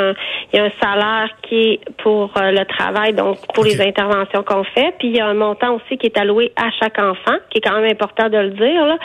y, 0.54 0.58
a 0.58 0.64
un, 0.64 0.70
salaire 0.80 1.28
qui 1.42 1.72
est 1.72 1.80
pour 1.98 2.30
euh, 2.36 2.52
le 2.52 2.64
travail, 2.64 3.14
donc 3.14 3.38
pour 3.52 3.64
les 3.64 3.80
interventions 3.80 4.42
qu'on 4.44 4.62
fait. 4.62 4.94
Puis, 4.98 5.08
il 5.08 5.16
y 5.16 5.20
a 5.20 5.26
un 5.26 5.34
montant 5.34 5.74
aussi 5.74 5.98
qui 5.98 6.06
est 6.06 6.18
alloué 6.18 6.52
à 6.56 6.70
chaque 6.80 6.98
enfant, 6.98 7.36
qui 7.50 7.58
est 7.58 7.60
quand 7.60 7.74
même 7.74 7.90
important 7.90 8.28
de 8.28 8.38
le 8.38 8.50
dire. 8.50 8.86
Là. 8.86 8.98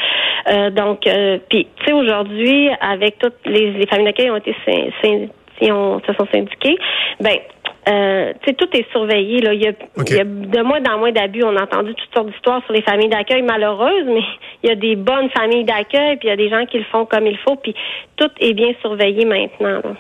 Euh, 0.52 0.70
donc, 0.70 1.02
puis, 1.50 1.68
tu 1.78 1.86
sais, 1.86 1.94
aujourd'hui, 1.94 2.70
avec 2.80 3.18
toutes 3.18 3.46
les, 3.46 3.72
les 3.72 3.88
familles 3.88 4.06
d'accueil 4.06 4.30
ont 4.30 4.38
été 4.38 4.56
ont, 5.72 6.02
se 6.06 6.14
sont 6.14 6.28
syndiquées, 6.32 6.78
ben 7.20 7.38
euh, 7.88 8.34
tout 8.58 8.68
est 8.74 8.90
surveillé. 8.92 9.42
Là. 9.42 9.54
Il, 9.54 9.62
y 9.62 9.68
a, 9.68 10.24
de 10.24 10.62
moins 10.64 10.82
en 10.92 10.98
moins 10.98 11.12
d'abus. 11.12 11.44
On 11.44 11.56
a 11.56 11.64
entendu 11.64 11.94
toutes 11.94 12.14
sortes 12.14 12.28
d'histoires 12.28 12.64
sur 12.66 12.74
les 12.74 12.82
familles 12.82 13.10
d'accueil 13.10 13.44
malheureuses, 13.44 14.06
mais 14.08 14.24
il 14.66 14.70
y 14.70 14.72
a 14.72 14.76
des 14.76 14.96
bonnes 14.96 15.30
familles 15.30 15.64
d'accueil, 15.64 16.18
puis 16.18 16.28
il 16.28 16.30
y 16.30 16.34
a 16.34 16.36
des 16.36 16.50
gens 16.50 16.66
qui 16.66 16.80
le 16.80 16.86
font 16.86 17.06
comme 17.06 17.28
il 17.28 17.38
faut, 17.38 17.56
puis 17.56 17.76
tout 18.18 18.30
est 18.40 18.54
bien 18.54 18.74
surveillé 18.82 19.24
maintenant. 19.24 19.80
Là. 19.84 19.96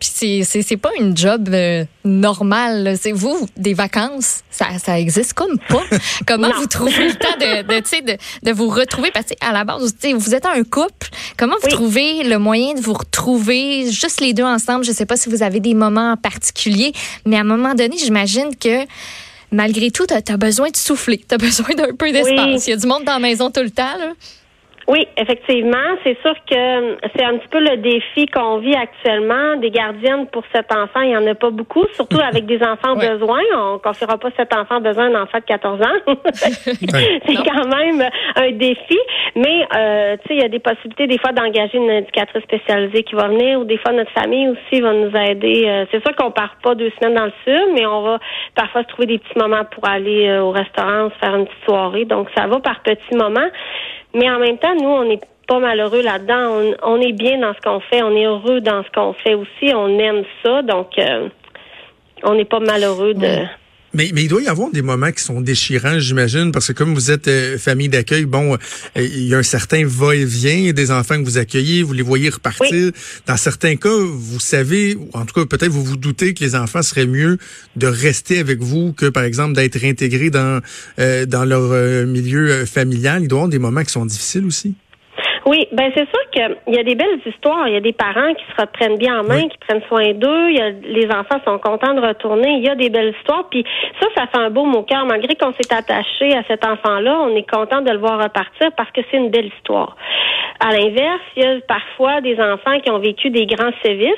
Puis 0.00 0.42
c'est 0.44 0.62
c'est 0.62 0.76
pas 0.78 0.90
une 0.98 1.14
job 1.14 1.50
euh, 1.52 1.84
normale. 2.04 2.96
C'est 2.98 3.12
vous 3.12 3.46
des 3.56 3.74
vacances, 3.74 4.42
ça 4.50 4.78
ça 4.78 4.98
existe 4.98 5.34
comme 5.34 5.58
pas. 5.68 5.82
Comment 6.26 6.50
vous 6.56 6.66
trouvez 6.66 7.08
le 7.08 7.14
temps 7.14 7.36
de 7.38 7.62
de, 7.62 8.12
de, 8.12 8.18
de 8.42 8.52
vous 8.52 8.68
retrouver? 8.68 9.10
Parce 9.12 9.26
que 9.26 9.34
à 9.46 9.52
la 9.52 9.64
base 9.64 9.94
vous 10.14 10.34
êtes 10.34 10.46
un 10.46 10.64
couple. 10.64 11.08
Comment 11.36 11.56
vous 11.62 11.68
trouvez 11.68 12.24
le 12.24 12.38
moyen 12.38 12.74
de 12.74 12.80
vous 12.80 12.94
retrouver 12.94 13.90
juste 13.90 14.22
les 14.22 14.32
deux 14.32 14.42
ensemble? 14.42 14.84
Je 14.84 14.92
sais 14.92 15.06
pas 15.06 15.16
si 15.16 15.28
vous 15.28 15.42
avez 15.42 15.60
des 15.60 15.74
moments 15.74 16.16
particuliers, 16.16 16.92
mais 17.26 17.36
à 17.36 17.40
un 17.40 17.44
moment 17.44 17.74
donné, 17.74 17.96
j'imagine 17.98 18.56
que 18.56 18.86
malgré 19.52 19.90
tout, 19.90 20.06
tu 20.06 20.14
as, 20.14 20.36
besoin 20.36 20.70
de 20.70 20.76
souffler, 20.76 21.24
tu 21.28 21.34
as 21.34 21.38
besoin 21.38 21.74
d'un 21.74 21.94
peu 21.94 22.10
d'espace. 22.12 22.66
Il 22.66 22.70
y 22.70 22.72
a 22.72 22.76
du 22.76 22.86
monde 22.86 23.04
dans 23.04 23.14
la 23.14 23.18
maison 23.18 23.50
tout 23.50 23.62
le 23.62 23.70
temps 23.70 23.96
là. 23.98 24.12
Oui, 24.90 25.06
effectivement. 25.16 25.96
C'est 26.02 26.20
sûr 26.20 26.34
que 26.50 26.96
c'est 27.14 27.24
un 27.24 27.38
petit 27.38 27.48
peu 27.48 27.60
le 27.60 27.76
défi 27.76 28.26
qu'on 28.26 28.58
vit 28.58 28.74
actuellement. 28.74 29.54
Des 29.56 29.70
gardiennes 29.70 30.26
pour 30.26 30.42
cet 30.52 30.74
enfant, 30.74 31.02
il 31.02 31.10
n'y 31.10 31.16
en 31.16 31.26
a 31.28 31.34
pas 31.36 31.50
beaucoup, 31.50 31.84
surtout 31.92 32.18
avec 32.18 32.44
des 32.46 32.60
enfants 32.60 32.96
besoin. 32.96 33.38
On 33.56 33.74
ne 33.74 33.78
confiera 33.78 34.18
pas 34.18 34.30
cet 34.36 34.52
enfant 34.52 34.80
besoin 34.80 35.10
d'un 35.10 35.22
enfant 35.22 35.38
de 35.38 35.44
14 35.44 35.80
ans. 35.80 35.86
c'est 36.34 37.34
quand 37.36 37.68
même 37.68 38.02
un 38.34 38.50
défi. 38.50 38.98
Mais, 39.36 39.64
euh, 39.76 40.16
tu 40.22 40.28
sais, 40.28 40.34
il 40.34 40.42
y 40.42 40.44
a 40.44 40.48
des 40.48 40.58
possibilités 40.58 41.06
des 41.06 41.18
fois 41.18 41.30
d'engager 41.30 41.78
une 41.78 41.90
éducatrice 41.90 42.42
spécialisée 42.42 43.04
qui 43.04 43.14
va 43.14 43.28
venir 43.28 43.60
ou 43.60 43.64
des 43.64 43.78
fois 43.78 43.92
notre 43.92 44.10
famille 44.10 44.48
aussi 44.48 44.80
va 44.80 44.92
nous 44.92 45.16
aider. 45.16 45.66
Euh, 45.68 45.84
c'est 45.92 46.02
sûr 46.04 46.16
qu'on 46.16 46.32
part 46.32 46.56
pas 46.64 46.74
deux 46.74 46.90
semaines 46.98 47.14
dans 47.14 47.26
le 47.26 47.32
sud, 47.44 47.74
mais 47.76 47.86
on 47.86 48.02
va 48.02 48.18
parfois 48.56 48.82
se 48.82 48.88
trouver 48.88 49.06
des 49.06 49.18
petits 49.18 49.38
moments 49.38 49.64
pour 49.70 49.88
aller 49.88 50.26
euh, 50.26 50.42
au 50.42 50.50
restaurant, 50.50 51.10
se 51.10 51.18
faire 51.24 51.36
une 51.36 51.46
petite 51.46 51.64
soirée. 51.64 52.04
Donc, 52.06 52.28
ça 52.36 52.48
va 52.48 52.58
par 52.58 52.80
petits 52.80 53.16
moments. 53.16 53.48
Mais 54.14 54.30
en 54.30 54.38
même 54.38 54.58
temps, 54.58 54.74
nous, 54.74 54.88
on 54.88 55.04
n'est 55.04 55.20
pas 55.46 55.58
malheureux 55.58 56.02
là-dedans. 56.02 56.74
On, 56.82 57.00
est 57.00 57.12
bien 57.12 57.38
dans 57.38 57.54
ce 57.54 57.60
qu'on 57.60 57.80
fait. 57.80 58.02
On 58.02 58.14
est 58.16 58.24
heureux 58.24 58.60
dans 58.60 58.82
ce 58.84 58.90
qu'on 58.90 59.12
fait 59.12 59.34
aussi. 59.34 59.72
On 59.74 59.98
aime 59.98 60.24
ça. 60.42 60.62
Donc, 60.62 60.98
euh, 60.98 61.28
on 62.22 62.34
n'est 62.34 62.44
pas 62.44 62.60
malheureux 62.60 63.14
de. 63.14 63.44
Mais, 63.92 64.10
mais 64.14 64.22
il 64.22 64.28
doit 64.28 64.42
y 64.42 64.46
avoir 64.46 64.70
des 64.70 64.82
moments 64.82 65.10
qui 65.10 65.22
sont 65.22 65.40
déchirants, 65.40 65.98
j'imagine, 65.98 66.52
parce 66.52 66.68
que 66.68 66.72
comme 66.72 66.94
vous 66.94 67.10
êtes 67.10 67.26
euh, 67.26 67.58
famille 67.58 67.88
d'accueil, 67.88 68.24
bon, 68.24 68.54
euh, 68.54 68.56
il 68.96 69.26
y 69.26 69.34
a 69.34 69.38
un 69.38 69.42
certain 69.42 69.84
va-et-vient 69.84 70.72
des 70.72 70.92
enfants 70.92 71.18
que 71.18 71.24
vous 71.24 71.38
accueillez, 71.38 71.82
vous 71.82 71.92
les 71.92 72.02
voyez 72.02 72.28
repartir. 72.28 72.92
Dans 73.26 73.36
certains 73.36 73.74
cas, 73.74 73.90
vous 73.90 74.38
savez, 74.38 74.94
ou 74.94 75.08
en 75.12 75.26
tout 75.26 75.34
cas 75.34 75.44
peut-être 75.44 75.72
vous 75.72 75.84
vous 75.84 75.96
doutez 75.96 76.34
que 76.34 76.44
les 76.44 76.54
enfants 76.54 76.82
seraient 76.82 77.06
mieux 77.06 77.38
de 77.74 77.88
rester 77.88 78.38
avec 78.38 78.60
vous 78.60 78.92
que, 78.92 79.06
par 79.06 79.24
exemple, 79.24 79.54
d'être 79.54 79.76
réintégrés 79.76 80.30
dans, 80.30 80.60
euh, 81.00 81.26
dans 81.26 81.44
leur 81.44 82.06
milieu 82.06 82.66
familial. 82.66 83.22
Il 83.22 83.28
doit 83.28 83.38
y 83.38 83.40
avoir 83.40 83.48
des 83.48 83.58
moments 83.58 83.82
qui 83.82 83.92
sont 83.92 84.06
difficiles 84.06 84.44
aussi. 84.44 84.74
Oui, 85.46 85.66
ben 85.72 85.90
c'est 85.94 86.08
sûr 86.08 86.30
qu'il 86.32 86.74
y 86.74 86.78
a 86.78 86.82
des 86.82 86.94
belles 86.94 87.20
histoires. 87.24 87.66
Il 87.66 87.74
y 87.74 87.76
a 87.76 87.80
des 87.80 87.92
parents 87.92 88.34
qui 88.34 88.44
se 88.54 88.60
reprennent 88.60 88.98
bien 88.98 89.20
en 89.20 89.24
main, 89.24 89.48
qui 89.48 89.58
prennent 89.58 89.82
soin 89.88 90.12
d'eux. 90.12 90.50
Il 90.50 90.56
y 90.56 90.60
a, 90.60 90.70
les 90.70 91.06
enfants 91.06 91.40
sont 91.44 91.58
contents 91.58 91.94
de 91.94 92.00
retourner. 92.00 92.50
Il 92.58 92.64
y 92.64 92.68
a 92.68 92.74
des 92.74 92.90
belles 92.90 93.14
histoires. 93.18 93.48
Puis 93.50 93.64
ça, 94.00 94.06
ça 94.16 94.26
fait 94.26 94.38
un 94.38 94.50
beau 94.50 94.64
mot 94.64 94.82
cœur. 94.82 95.06
Malgré 95.06 95.34
qu'on 95.36 95.52
s'est 95.52 95.72
attaché 95.72 96.36
à 96.36 96.42
cet 96.44 96.66
enfant-là, 96.66 97.20
on 97.20 97.34
est 97.34 97.50
content 97.50 97.80
de 97.80 97.90
le 97.90 97.98
voir 97.98 98.22
repartir 98.22 98.70
parce 98.76 98.90
que 98.90 99.00
c'est 99.10 99.16
une 99.16 99.30
belle 99.30 99.50
histoire. 99.58 99.96
À 100.62 100.72
l'inverse, 100.72 101.22
il 101.36 101.42
y 101.42 101.46
a 101.46 101.58
parfois 101.66 102.20
des 102.20 102.38
enfants 102.38 102.78
qui 102.84 102.90
ont 102.90 102.98
vécu 102.98 103.30
des 103.30 103.46
grands 103.46 103.72
sévices. 103.82 104.12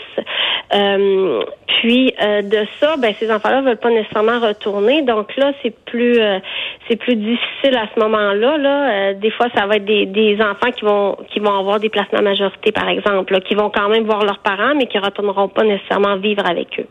Euh, 0.75 1.45
puis 1.67 2.13
euh, 2.21 2.43
de 2.43 2.67
ça, 2.81 2.97
ben 2.97 3.15
ces 3.21 3.31
enfants-là 3.31 3.61
veulent 3.63 3.77
pas 3.77 3.91
nécessairement 3.91 4.41
retourner. 4.41 5.03
Donc 5.03 5.37
là, 5.37 5.53
c'est 5.63 5.73
plus 5.85 6.19
euh, 6.19 6.41
c'est 6.89 6.97
plus 6.97 7.15
difficile 7.15 7.77
à 7.77 7.87
ce 7.95 8.01
moment-là. 8.01 8.59
Là, 8.59 9.15
des 9.15 9.31
fois, 9.31 9.47
ça 9.55 9.67
va 9.67 9.77
être 9.77 9.85
des, 9.85 10.37
enfants 10.41 10.73
qui 10.77 10.85
vont 10.85 11.17
qui 11.33 11.39
vont 11.39 11.57
avoir 11.57 11.79
des 11.79 11.91
placements 11.91 12.23
majorité, 12.23 12.73
par 12.73 12.89
exemple, 12.89 13.41
qui 13.43 13.55
vont 13.55 13.71
quand 13.71 13.89
même 13.89 14.05
voir 14.05 14.25
leurs 14.25 14.41
parents, 14.41 14.75
mais 14.75 14.87
qui 14.87 14.99
retourneront 14.99 15.49
pas 15.49 15.63
nécessairement 15.63 16.17
vivre 16.17 16.45
avec 16.45 16.81
eux. 16.81 16.87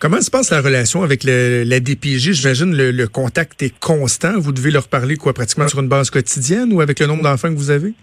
Comment 0.00 0.20
se 0.20 0.30
passe 0.30 0.50
la 0.50 0.60
relation 0.60 1.04
avec 1.04 1.22
le, 1.22 1.62
la 1.64 1.78
DPJ? 1.78 2.32
J'imagine 2.32 2.76
le, 2.76 2.90
le 2.90 3.06
contact 3.06 3.62
est 3.62 3.78
constant. 3.78 4.32
Vous 4.38 4.50
devez 4.50 4.72
leur 4.72 4.88
parler 4.88 5.16
quoi, 5.16 5.32
pratiquement 5.32 5.68
sur 5.68 5.78
une 5.78 5.88
base 5.88 6.10
quotidienne 6.10 6.72
ou 6.72 6.80
avec 6.80 6.98
le 6.98 7.06
nombre 7.06 7.22
d'enfants 7.22 7.48
que 7.48 7.56
vous 7.56 7.70
avez? 7.70 7.94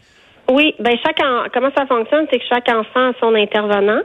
Oui, 0.51 0.75
ben 0.79 0.97
chaque 1.05 1.21
comment 1.53 1.69
ça 1.77 1.85
fonctionne, 1.85 2.27
c'est 2.29 2.39
que 2.39 2.45
chaque 2.49 2.67
enfant 2.67 3.11
a 3.11 3.13
son 3.21 3.33
intervenant. 3.35 4.01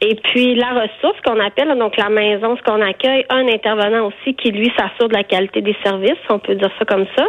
Et 0.00 0.14
puis 0.14 0.54
la 0.54 0.70
ressource 0.70 1.20
qu'on 1.26 1.38
appelle, 1.40 1.76
donc 1.78 1.96
la 1.98 2.08
maison, 2.08 2.56
ce 2.56 2.62
qu'on 2.62 2.80
accueille, 2.80 3.26
un 3.28 3.46
intervenant 3.48 4.06
aussi 4.06 4.34
qui 4.34 4.50
lui 4.50 4.72
s'assure 4.78 5.08
de 5.08 5.14
la 5.14 5.24
qualité 5.24 5.60
des 5.60 5.76
services, 5.84 6.18
on 6.30 6.38
peut 6.38 6.54
dire 6.54 6.70
ça 6.78 6.86
comme 6.86 7.04
ça. 7.16 7.26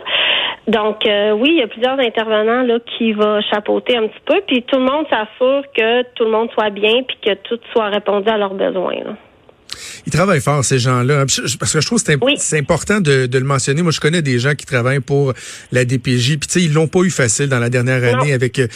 Donc 0.68 1.06
euh, 1.06 1.32
oui, 1.32 1.50
il 1.52 1.60
y 1.60 1.64
a 1.64 1.68
plusieurs 1.68 2.00
intervenants 2.00 2.64
là 2.64 2.80
qui 2.98 3.12
va 3.12 3.42
chapeauter 3.42 3.98
un 3.98 4.08
petit 4.08 4.22
peu, 4.26 4.42
puis 4.48 4.64
tout 4.64 4.80
le 4.80 4.86
monde 4.86 5.06
s'assure 5.10 5.64
que 5.76 6.04
tout 6.14 6.24
le 6.24 6.32
monde 6.32 6.50
soit 6.54 6.70
bien, 6.70 7.04
puis 7.04 7.18
que 7.26 7.34
tout 7.34 7.60
soit 7.74 7.88
répondu 7.88 8.30
à 8.30 8.38
leurs 8.38 8.54
besoins. 8.54 9.04
Là. 9.04 9.16
Ils 10.08 10.12
travaillent 10.12 10.42
fort, 10.42 10.64
ces 10.64 10.80
gens-là. 10.80 11.26
Parce 11.60 11.74
que 11.74 11.82
je 11.82 11.86
trouve 11.86 12.04
que 12.04 12.12
c'est 12.38 12.58
important 12.60 13.02
de, 13.02 13.28
le 13.32 13.44
mentionner. 13.44 13.82
Moi, 13.82 13.92
je 13.92 14.00
connais 14.00 14.22
des 14.22 14.40
gens 14.40 14.54
qui 14.54 14.66
travaillent 14.66 15.00
pour 15.00 15.34
la 15.72 15.86
DPJ. 15.86 16.38
Puis, 16.38 16.48
tu 16.48 16.50
sais, 16.50 16.62
ils 16.62 16.74
l'ont 16.74 16.88
pas 16.88 17.02
eu 17.02 17.10
facile 17.10 17.48
dans 17.48 17.60
la 17.60 17.70
dernière 17.70 18.04
année 18.04 18.34
avec 18.34 18.60
euh, 18.60 18.68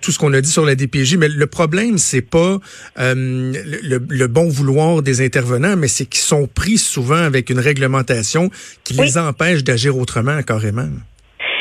tout 0.00 0.12
ce 0.12 0.18
qu'on 0.18 0.32
a 0.32 0.40
dit 0.40 0.50
sur 0.50 0.64
la 0.64 0.74
DPJ. 0.74 1.16
Mais 1.16 1.28
le 1.28 1.46
problème, 1.46 1.98
c'est 1.98 2.22
pas 2.22 2.58
euh, 2.98 3.52
le, 3.82 4.26
bon 4.26 4.48
vouloir 4.48 5.02
des 5.02 5.24
intervenants, 5.24 5.76
mais 5.76 5.88
c'est 5.88 6.06
qu'ils 6.06 6.22
sont 6.22 6.46
pris 6.46 6.78
souvent 6.78 7.16
avec 7.16 7.50
une 7.50 7.60
réglementation 7.60 8.50
qui 8.84 8.94
les 8.94 9.18
empêche 9.18 9.64
d'agir 9.64 9.96
autrement, 9.96 10.42
carrément. 10.42 10.88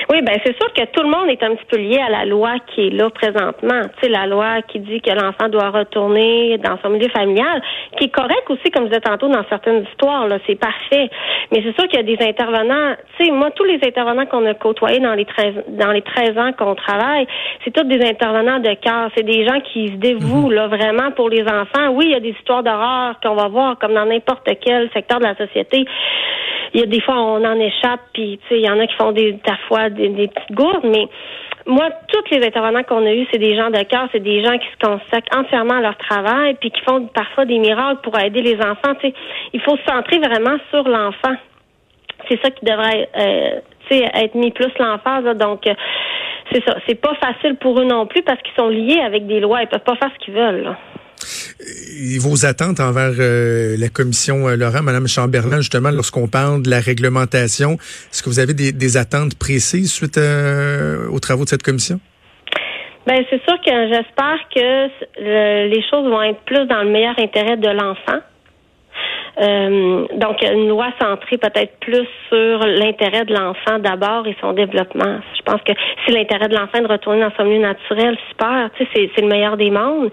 Oui, 0.09 0.21
ben 0.21 0.39
c'est 0.45 0.55
sûr 0.55 0.71
que 0.71 0.85
tout 0.85 1.03
le 1.03 1.09
monde 1.09 1.27
est 1.29 1.43
un 1.43 1.53
petit 1.55 1.65
peu 1.65 1.75
lié 1.75 1.99
à 1.99 2.09
la 2.09 2.23
loi 2.23 2.55
qui 2.67 2.87
est 2.87 2.89
là 2.91 3.09
présentement. 3.09 3.81
Tu 3.97 4.03
sais, 4.03 4.09
la 4.09 4.25
loi 4.25 4.61
qui 4.61 4.79
dit 4.79 5.01
que 5.01 5.11
l'enfant 5.11 5.49
doit 5.49 5.69
retourner 5.69 6.57
dans 6.59 6.77
son 6.81 6.91
milieu 6.91 7.09
familial, 7.09 7.61
qui 7.97 8.05
est 8.05 8.09
correct 8.09 8.49
aussi, 8.49 8.71
comme 8.71 8.83
je 8.83 8.89
disais 8.89 9.01
tantôt, 9.01 9.27
dans 9.27 9.43
certaines 9.49 9.83
histoires, 9.83 10.27
là, 10.29 10.37
c'est 10.47 10.55
parfait. 10.55 11.09
Mais 11.51 11.61
c'est 11.61 11.75
sûr 11.77 11.89
qu'il 11.89 11.99
y 11.99 12.03
a 12.09 12.15
des 12.15 12.25
intervenants, 12.25 12.95
tu 13.17 13.25
sais, 13.25 13.31
moi, 13.31 13.51
tous 13.51 13.65
les 13.65 13.79
intervenants 13.83 14.25
qu'on 14.27 14.45
a 14.45 14.53
côtoyés 14.53 14.99
dans 14.99 15.13
les 15.13 15.25
13, 15.25 15.55
dans 15.69 15.91
les 15.91 16.01
13 16.01 16.37
ans 16.37 16.51
qu'on 16.57 16.75
travaille, 16.75 17.27
c'est 17.65 17.71
tous 17.71 17.83
des 17.83 18.01
intervenants 18.07 18.59
de 18.59 18.73
cœur. 18.75 19.09
C'est 19.13 19.25
des 19.25 19.45
gens 19.45 19.59
qui 19.59 19.89
se 19.89 19.95
dévouent, 19.95 20.51
là, 20.51 20.67
vraiment 20.67 21.11
pour 21.11 21.29
les 21.29 21.43
enfants. 21.43 21.89
Oui, 21.91 22.05
il 22.05 22.11
y 22.11 22.15
a 22.15 22.21
des 22.21 22.29
histoires 22.29 22.63
d'horreur 22.63 23.19
qu'on 23.21 23.35
va 23.35 23.49
voir, 23.49 23.77
comme 23.77 23.93
dans 23.93 24.05
n'importe 24.05 24.47
quel 24.63 24.89
secteur 24.91 25.19
de 25.19 25.25
la 25.25 25.35
société 25.35 25.85
il 26.73 26.81
y 26.81 26.83
a 26.83 26.85
des 26.85 27.01
fois 27.01 27.15
on 27.15 27.43
en 27.43 27.59
échappe, 27.59 28.01
puis 28.13 28.39
tu 28.43 28.47
sais, 28.49 28.59
il 28.59 28.65
y 28.65 28.69
en 28.69 28.79
a 28.79 28.87
qui 28.87 28.95
font 28.95 29.11
des 29.11 29.37
fois 29.67 29.89
des, 29.89 30.09
petites 30.09 30.51
gourdes, 30.51 30.85
mais 30.85 31.07
moi, 31.65 31.89
tous 32.07 32.35
les 32.35 32.45
intervenants 32.45 32.83
qu'on 32.83 33.05
a 33.05 33.13
eus, 33.13 33.27
c'est 33.31 33.39
des 33.39 33.55
gens 33.55 33.69
de 33.69 33.83
cœur, 33.83 34.07
c'est 34.13 34.23
des 34.23 34.41
gens 34.41 34.57
qui 34.57 34.67
se 34.67 34.87
consacrent 34.87 35.37
entièrement 35.37 35.75
à 35.75 35.81
leur 35.81 35.97
travail, 35.97 36.55
puis 36.61 36.71
qui 36.71 36.81
font 36.81 37.07
parfois 37.07 37.45
des 37.45 37.59
miracles 37.59 37.99
pour 38.03 38.17
aider 38.17 38.41
les 38.41 38.55
enfants. 38.55 38.93
Il 39.53 39.61
faut 39.61 39.75
se 39.75 39.83
centrer 39.83 40.17
vraiment 40.19 40.57
sur 40.69 40.87
l'enfant. 40.87 41.35
C'est 42.29 42.41
ça 42.41 42.51
qui 42.51 42.63
devrait 42.63 43.09
euh, 43.17 43.59
être 43.91 44.35
mis 44.35 44.51
plus 44.51 44.71
l'emphase. 44.79 45.25
Donc, 45.37 45.67
euh, 45.67 45.73
c'est 46.53 46.63
ça. 46.63 46.77
C'est 46.87 46.95
pas 46.95 47.15
facile 47.15 47.55
pour 47.57 47.79
eux 47.81 47.85
non 47.85 48.05
plus 48.05 48.21
parce 48.21 48.41
qu'ils 48.41 48.55
sont 48.57 48.69
liés 48.69 49.01
avec 49.01 49.27
des 49.27 49.41
lois. 49.41 49.61
Ils 49.61 49.67
peuvent 49.67 49.81
pas 49.81 49.95
faire 49.95 50.11
ce 50.17 50.25
qu'ils 50.25 50.35
veulent. 50.35 50.63
Là 50.63 50.77
vos 52.19 52.45
attentes 52.45 52.79
envers 52.79 53.13
euh, 53.19 53.75
la 53.77 53.89
commission 53.89 54.47
euh, 54.47 54.55
Laurent, 54.55 54.81
Madame 54.83 55.07
Chamberlain, 55.07 55.57
justement, 55.57 55.91
lorsqu'on 55.91 56.27
parle 56.27 56.61
de 56.61 56.69
la 56.69 56.79
réglementation, 56.79 57.73
est-ce 57.73 58.23
que 58.23 58.29
vous 58.29 58.39
avez 58.39 58.53
des, 58.53 58.97
attentes 58.97 59.37
précises 59.37 59.91
suite 59.91 60.17
euh, 60.17 61.07
aux 61.09 61.19
travaux 61.19 61.43
de 61.43 61.49
cette 61.49 61.63
commission? 61.63 61.99
Ben 63.05 63.23
c'est 63.29 63.41
sûr 63.43 63.55
que 63.65 63.71
j'espère 63.87 64.37
que 64.53 65.69
les 65.69 65.81
choses 65.89 66.09
vont 66.09 66.21
être 66.23 66.41
plus 66.41 66.65
dans 66.67 66.83
le 66.83 66.89
meilleur 66.89 67.17
intérêt 67.19 67.55
de 67.55 67.69
l'enfant. 67.69 68.19
Euh, 69.39 70.05
donc, 70.15 70.41
une 70.41 70.69
loi 70.69 70.87
centrée 70.99 71.37
peut-être 71.37 71.77
plus 71.79 72.07
sur 72.29 72.59
l'intérêt 72.65 73.25
de 73.25 73.33
l'enfant 73.33 73.77
d'abord 73.79 74.25
et 74.27 74.35
son 74.41 74.53
développement. 74.53 75.19
Je 75.37 75.41
pense 75.43 75.61
que 75.61 75.73
si 76.05 76.11
l'intérêt 76.11 76.47
de 76.47 76.55
l'enfant 76.55 76.81
de 76.81 76.87
retourner 76.87 77.21
dans 77.21 77.31
son 77.37 77.45
milieu 77.45 77.61
naturel, 77.61 78.17
super, 78.29 78.69
tu 78.77 78.85
sais, 78.85 79.09
c'est 79.15 79.21
le 79.21 79.27
meilleur 79.27 79.57
des 79.57 79.69
mondes. 79.69 80.09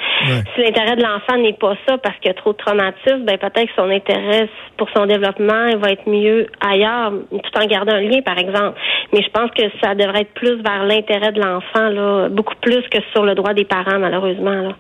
Si 0.55 0.61
l'intérêt 0.61 0.97
de 0.97 1.03
l'enfant 1.03 1.37
n'est 1.39 1.55
pas 1.55 1.75
ça 1.89 1.97
parce 1.99 2.17
qu'il 2.19 2.29
y 2.29 2.31
a 2.31 2.35
trop 2.35 2.53
de 2.53 2.59
traumatisme, 2.59 3.25
ben 3.25 3.39
peut-être 3.39 3.67
que 3.67 3.75
son 3.77 3.91
intérêt 3.91 4.49
pour 4.77 4.89
son 4.95 5.07
développement 5.07 5.67
il 5.71 5.79
va 5.79 5.91
être 5.91 6.09
mieux 6.09 6.47
ailleurs, 6.61 7.13
tout 7.31 7.59
en 7.59 7.67
gardant 7.67 7.95
un 7.95 8.01
lien, 8.01 8.21
par 8.23 8.39
exemple. 8.39 8.79
Mais 9.13 9.23
je 9.23 9.31
pense 9.31 9.51
que 9.53 9.63
ça 9.83 9.95
devrait 9.95 10.23
être 10.23 10.35
plus 10.35 10.63
vers 10.63 10.85
l'intérêt 10.85 11.33
de 11.33 11.41
l'enfant, 11.41 11.89
là, 11.89 12.29
beaucoup 12.29 12.55
plus 12.61 12.83
que 12.89 12.99
sur 13.13 13.25
le 13.25 13.35
droit 13.35 13.55
des 13.55 13.65
parents, 13.65 13.99
malheureusement. 13.99 14.51
Là. 14.51 14.75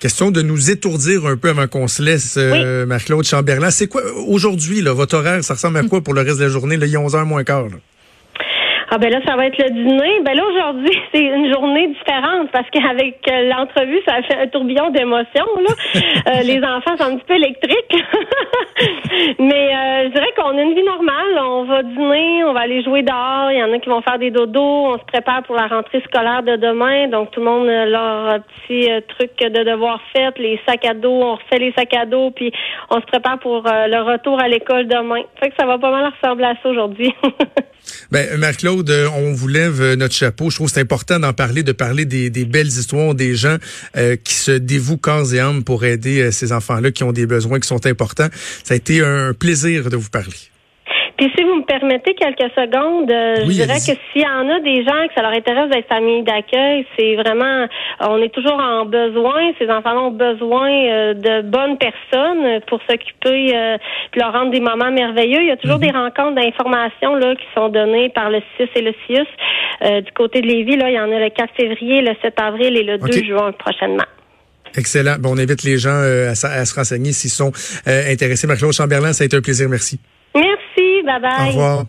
Question 0.00 0.30
de 0.30 0.40
nous 0.40 0.70
étourdir 0.70 1.26
un 1.26 1.36
peu 1.36 1.50
avant 1.50 1.68
qu'on 1.68 1.86
se 1.86 2.02
laisse, 2.02 2.36
euh, 2.38 2.86
Marc-Claude 2.86 3.22
Chamberlain. 3.22 3.70
C'est 3.70 3.86
quoi 3.86 4.02
aujourd'hui, 4.26 4.80
là, 4.80 4.94
votre 4.94 5.14
horaire, 5.14 5.44
ça 5.44 5.52
ressemble 5.52 5.76
à 5.76 5.82
quoi 5.82 6.00
pour 6.00 6.14
le 6.14 6.22
reste 6.22 6.38
de 6.38 6.44
la 6.44 6.48
journée? 6.48 6.78
Là, 6.78 6.86
il 6.86 6.94
est 6.94 6.96
11h 6.96 7.24
moins 7.26 7.44
quart. 7.44 7.64
Là. 7.64 7.76
Ah 8.92 8.98
ben 8.98 9.08
là, 9.08 9.20
ça 9.24 9.36
va 9.36 9.46
être 9.46 9.56
le 9.56 9.70
dîner. 9.70 10.20
Ben 10.24 10.34
là, 10.34 10.42
aujourd'hui, 10.44 10.98
c'est 11.14 11.22
une 11.22 11.52
journée 11.52 11.86
différente 11.88 12.50
parce 12.50 12.68
qu'avec 12.70 13.20
euh, 13.30 13.48
l'entrevue, 13.48 14.00
ça 14.04 14.16
a 14.16 14.22
fait 14.22 14.36
un 14.36 14.48
tourbillon 14.48 14.90
d'émotions. 14.90 15.46
Là. 15.68 15.74
Euh, 16.26 16.42
les 16.42 16.58
enfants 16.58 16.96
sont 16.98 17.14
un 17.14 17.16
petit 17.16 17.24
peu 17.24 17.34
électriques. 17.34 17.94
Mais 19.38 19.74
euh, 19.74 20.04
je 20.04 20.08
dirais 20.12 20.32
qu'on 20.36 20.56
a 20.56 20.60
une 20.60 20.74
vie 20.74 20.82
normale. 20.82 21.38
On 21.40 21.64
va 21.64 21.82
dîner, 21.82 22.44
on 22.44 22.52
va 22.52 22.60
aller 22.60 22.82
jouer 22.82 23.02
dehors. 23.02 23.50
Il 23.50 23.58
y 23.58 23.62
en 23.62 23.72
a 23.72 23.78
qui 23.78 23.88
vont 23.88 24.02
faire 24.02 24.18
des 24.18 24.30
dodos. 24.30 24.60
On 24.60 24.98
se 24.98 25.04
prépare 25.04 25.42
pour 25.44 25.56
la 25.56 25.66
rentrée 25.66 26.02
scolaire 26.02 26.42
de 26.42 26.56
demain. 26.56 27.08
Donc, 27.08 27.30
tout 27.30 27.40
le 27.40 27.46
monde 27.46 27.68
a 27.68 27.86
leur 27.86 28.40
petit 28.40 28.88
truc 29.08 29.30
de 29.40 29.64
devoir 29.64 30.00
fait, 30.14 30.38
les 30.38 30.60
sacs 30.68 30.84
à 30.84 30.94
dos. 30.94 31.10
On 31.22 31.34
refait 31.36 31.58
les 31.58 31.72
sacs 31.72 31.94
à 31.94 32.04
dos, 32.04 32.30
puis 32.30 32.52
on 32.90 32.96
se 32.96 33.06
prépare 33.06 33.38
pour 33.38 33.62
le 33.64 34.02
retour 34.02 34.38
à 34.38 34.48
l'école 34.48 34.86
demain. 34.86 35.22
Fait 35.40 35.48
que 35.48 35.56
ça 35.58 35.66
va 35.66 35.78
pas 35.78 35.90
mal 35.90 36.12
ressembler 36.20 36.44
à 36.46 36.54
ça 36.62 36.68
aujourd'hui. 36.68 37.14
Ben, 38.10 38.38
Marc-Claude, 38.38 38.90
euh, 38.90 39.08
on 39.14 39.32
vous 39.32 39.48
lève 39.48 39.80
euh, 39.80 39.96
notre 39.96 40.14
chapeau. 40.14 40.50
Je 40.50 40.56
trouve 40.56 40.68
que 40.68 40.74
c'est 40.74 40.80
important 40.80 41.18
d'en 41.18 41.32
parler, 41.32 41.62
de 41.62 41.72
parler 41.72 42.04
des, 42.04 42.30
belles 42.44 42.68
histoires, 42.68 43.14
des 43.14 43.34
gens 43.34 43.56
euh, 43.96 44.16
qui 44.16 44.34
se 44.34 44.52
dévouent 44.52 44.96
corps 44.96 45.32
et 45.34 45.40
âme 45.40 45.64
pour 45.64 45.84
aider 45.84 46.32
ces 46.32 46.52
enfants-là 46.52 46.90
qui 46.90 47.04
ont 47.04 47.12
des 47.12 47.26
besoins 47.26 47.60
qui 47.60 47.68
sont 47.68 47.86
importants. 47.86 48.28
Ça 48.64 48.74
a 48.74 48.76
été 48.76 49.02
un 49.02 49.32
plaisir 49.32 49.90
de 49.90 49.96
vous 49.96 50.10
parler. 50.10 50.36
Puis 51.20 51.30
si 51.36 51.44
vous 51.44 51.56
me 51.56 51.64
permettez 51.66 52.14
quelques 52.14 52.50
secondes, 52.56 53.10
euh, 53.10 53.44
je 53.44 53.50
dirais 53.50 53.74
que 53.74 53.92
s'il 53.92 54.22
y 54.22 54.26
en 54.26 54.48
a 54.48 54.58
des 54.60 54.82
gens 54.82 55.06
que 55.06 55.12
ça 55.14 55.20
leur 55.20 55.32
intéresse 55.32 55.68
d'être 55.68 55.86
famille 55.86 56.22
d'accueil, 56.22 56.86
c'est 56.96 57.14
vraiment, 57.16 57.66
on 58.00 58.22
est 58.22 58.32
toujours 58.32 58.58
en 58.58 58.86
besoin. 58.86 59.52
Ces 59.58 59.68
enfants 59.68 60.06
ont 60.06 60.12
besoin 60.12 60.70
euh, 60.70 61.12
de 61.12 61.42
bonnes 61.42 61.76
personnes 61.76 62.62
pour 62.68 62.80
s'occuper, 62.88 63.54
euh, 63.54 63.76
leur 64.16 64.32
rendre 64.32 64.50
des 64.50 64.60
moments 64.60 64.90
merveilleux. 64.90 65.42
Il 65.42 65.48
y 65.48 65.50
a 65.50 65.58
toujours 65.58 65.76
mhm. 65.76 65.88
des 65.88 65.90
rencontres 65.90 66.40
d'information 66.40 67.14
là 67.16 67.34
qui 67.34 67.44
sont 67.54 67.68
données 67.68 68.08
par 68.08 68.30
le 68.30 68.40
CIS 68.56 68.70
et 68.76 68.80
le 68.80 68.94
CIUS. 69.06 70.00
du 70.00 70.12
côté 70.12 70.40
de 70.40 70.46
Lévis, 70.46 70.78
là, 70.78 70.88
il 70.88 70.94
y 70.94 71.00
en 71.00 71.12
a 71.12 71.18
le 71.20 71.28
4 71.28 71.52
février, 71.54 72.00
le 72.00 72.16
7 72.22 72.40
avril 72.40 72.78
et 72.78 72.82
le 72.82 72.96
2 72.96 73.12
juin 73.24 73.52
prochainement. 73.52 74.08
Excellent. 74.74 75.16
Bon, 75.18 75.34
on 75.34 75.38
invite 75.38 75.64
les 75.64 75.76
gens 75.76 76.00
à, 76.00 76.34
se 76.34 76.74
renseigner 76.74 77.12
s'ils 77.12 77.28
sont 77.28 77.52
intéressés. 77.84 78.46
Marc-Claude 78.46 78.72
Chamberlain, 78.72 79.12
ça 79.12 79.24
a 79.24 79.26
été 79.26 79.36
un 79.36 79.42
plaisir. 79.42 79.68
Merci. 79.68 80.00
Bye 81.04 81.20
bye. 81.20 81.42
Au 81.42 81.46
revoir. 81.48 81.86